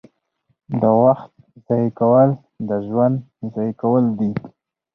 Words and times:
•د 0.81 0.83
وخت 1.03 1.31
ضایع 1.65 1.89
کول 1.99 2.29
د 2.67 2.71
ژوند 2.87 3.15
ضایع 3.53 3.73
کول 3.81 4.03
دي. 4.19 4.31